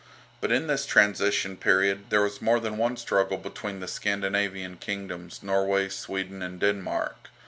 [0.39, 5.43] But in this transition period there was more than one struggle between the Scandinavian kingdoms,
[5.43, 7.29] Norway, Sweden, and Denmark.